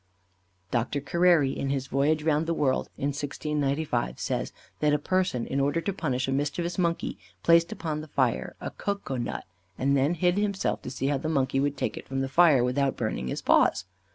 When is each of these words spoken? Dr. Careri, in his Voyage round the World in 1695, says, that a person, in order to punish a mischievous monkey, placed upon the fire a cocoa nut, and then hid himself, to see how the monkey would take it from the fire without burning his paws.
Dr. 0.71 0.99
Careri, 0.99 1.55
in 1.55 1.69
his 1.69 1.85
Voyage 1.85 2.23
round 2.23 2.47
the 2.47 2.55
World 2.55 2.89
in 2.97 3.09
1695, 3.09 4.19
says, 4.19 4.51
that 4.79 4.95
a 4.95 4.97
person, 4.97 5.45
in 5.45 5.59
order 5.59 5.79
to 5.79 5.93
punish 5.93 6.27
a 6.27 6.31
mischievous 6.31 6.79
monkey, 6.79 7.19
placed 7.43 7.71
upon 7.71 8.01
the 8.01 8.07
fire 8.07 8.55
a 8.59 8.71
cocoa 8.71 9.17
nut, 9.17 9.45
and 9.77 9.95
then 9.95 10.15
hid 10.15 10.39
himself, 10.39 10.81
to 10.81 10.89
see 10.89 11.05
how 11.05 11.19
the 11.19 11.29
monkey 11.29 11.59
would 11.59 11.77
take 11.77 11.97
it 11.97 12.07
from 12.07 12.21
the 12.21 12.27
fire 12.29 12.63
without 12.63 12.97
burning 12.97 13.27
his 13.27 13.43
paws. 13.43 13.85